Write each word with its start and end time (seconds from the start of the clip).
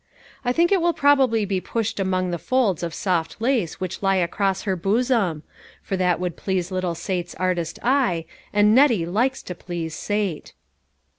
I 0.43 0.51
think 0.51 0.71
it 0.71 0.81
will 0.81 0.95
probably 0.95 1.45
be 1.45 1.61
pushed 1.61 1.99
among 1.99 2.31
the 2.31 2.39
folds 2.39 2.81
of 2.81 2.91
soft 2.91 3.39
lace 3.39 3.79
which 3.79 4.01
lie 4.01 4.15
across 4.15 4.63
her 4.63 4.75
bosom; 4.75 5.43
for 5.83 5.95
that 5.95 6.19
would 6.19 6.35
please 6.35 6.71
little 6.71 6.95
Sate's 6.95 7.35
artist 7.35 7.77
eye, 7.83 8.25
and 8.51 8.73
Nettie 8.73 9.05
likes 9.05 9.43
to 9.43 9.53
please 9.53 9.93
Sate. 9.93 10.53